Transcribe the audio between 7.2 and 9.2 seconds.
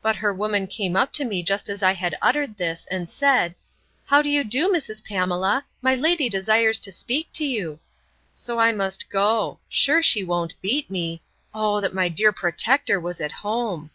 to you. So I must